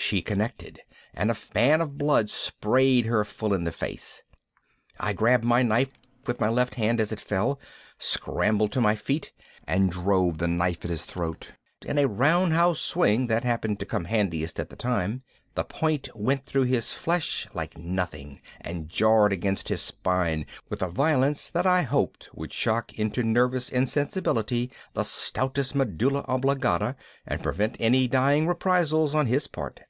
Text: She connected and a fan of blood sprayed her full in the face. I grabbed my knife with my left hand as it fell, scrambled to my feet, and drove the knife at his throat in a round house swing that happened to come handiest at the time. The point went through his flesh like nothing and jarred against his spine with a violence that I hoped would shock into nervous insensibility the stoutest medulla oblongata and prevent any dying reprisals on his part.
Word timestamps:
She 0.00 0.22
connected 0.22 0.80
and 1.12 1.30
a 1.30 1.34
fan 1.34 1.82
of 1.82 1.98
blood 1.98 2.30
sprayed 2.30 3.04
her 3.04 3.26
full 3.26 3.52
in 3.52 3.64
the 3.64 3.72
face. 3.72 4.22
I 4.98 5.12
grabbed 5.12 5.44
my 5.44 5.62
knife 5.62 5.90
with 6.26 6.40
my 6.40 6.48
left 6.48 6.76
hand 6.76 6.98
as 6.98 7.12
it 7.12 7.20
fell, 7.20 7.60
scrambled 7.98 8.72
to 8.72 8.80
my 8.80 8.94
feet, 8.94 9.32
and 9.66 9.90
drove 9.90 10.38
the 10.38 10.48
knife 10.48 10.82
at 10.86 10.90
his 10.90 11.04
throat 11.04 11.52
in 11.84 11.98
a 11.98 12.08
round 12.08 12.54
house 12.54 12.80
swing 12.80 13.26
that 13.26 13.44
happened 13.44 13.80
to 13.80 13.84
come 13.86 14.06
handiest 14.06 14.58
at 14.58 14.70
the 14.70 14.76
time. 14.76 15.24
The 15.56 15.64
point 15.64 16.08
went 16.14 16.46
through 16.46 16.64
his 16.64 16.90
flesh 16.92 17.46
like 17.52 17.76
nothing 17.76 18.40
and 18.62 18.88
jarred 18.88 19.32
against 19.32 19.68
his 19.68 19.82
spine 19.82 20.46
with 20.70 20.80
a 20.80 20.88
violence 20.88 21.50
that 21.50 21.66
I 21.66 21.82
hoped 21.82 22.30
would 22.34 22.52
shock 22.54 22.94
into 22.98 23.22
nervous 23.22 23.68
insensibility 23.68 24.70
the 24.94 25.04
stoutest 25.04 25.74
medulla 25.74 26.24
oblongata 26.26 26.96
and 27.26 27.42
prevent 27.42 27.76
any 27.78 28.08
dying 28.08 28.46
reprisals 28.46 29.14
on 29.14 29.26
his 29.26 29.46
part. 29.46 29.80